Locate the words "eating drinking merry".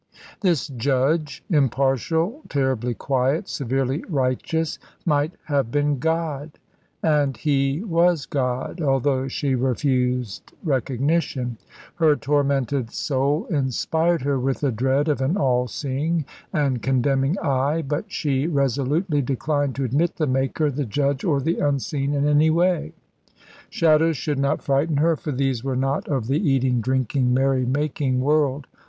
26.41-27.67